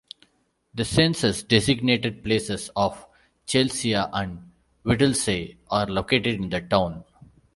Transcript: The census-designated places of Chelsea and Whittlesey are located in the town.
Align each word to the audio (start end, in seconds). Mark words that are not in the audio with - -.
The 0.73 0.83
census-designated 0.83 2.23
places 2.23 2.71
of 2.75 3.05
Chelsea 3.45 3.93
and 3.93 4.51
Whittlesey 4.81 5.59
are 5.69 5.85
located 5.85 6.41
in 6.41 6.49
the 6.49 6.59
town. 6.61 7.03